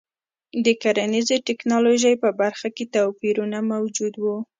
د 0.65 0.67
کرنیزې 0.81 1.37
ټکنالوژۍ 1.47 2.15
په 2.23 2.29
برخه 2.41 2.67
کې 2.75 2.91
توپیرونه 2.95 3.57
موجود 3.71 4.13
وو. 4.23 4.37